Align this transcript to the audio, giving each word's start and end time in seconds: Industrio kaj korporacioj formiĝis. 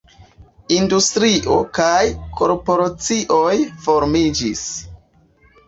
Industrio 0.77 1.57
kaj 1.79 1.99
korporacioj 2.41 3.55
formiĝis. 3.87 4.67